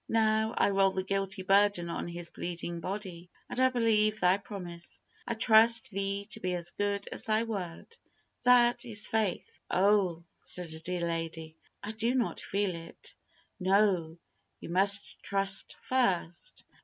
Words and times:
Now, 0.09 0.55
I 0.57 0.71
roll 0.71 0.89
the 0.89 1.03
guilty 1.03 1.43
burden 1.43 1.87
on 1.87 2.07
His 2.07 2.31
bleeding 2.31 2.79
body, 2.79 3.29
and 3.47 3.59
I 3.59 3.69
believe 3.69 4.19
Thy 4.19 4.37
promise, 4.37 4.99
I 5.27 5.35
trust 5.35 5.91
Thee 5.91 6.25
to 6.31 6.39
be 6.39 6.55
as 6.55 6.71
good 6.71 7.07
as 7.11 7.21
Thy 7.21 7.43
word." 7.43 7.85
That 8.41 8.83
is 8.83 9.05
faith. 9.05 9.61
"Oh!" 9.69 10.23
said 10.39 10.73
a 10.73 10.79
dear 10.79 11.01
lady, 11.07 11.55
"I 11.83 11.91
do 11.91 12.15
not 12.15 12.39
feel 12.39 12.73
it." 12.73 13.13
No: 13.59 14.17
you 14.59 14.69
must 14.69 15.21
trust 15.21 15.75
first. 15.79 16.63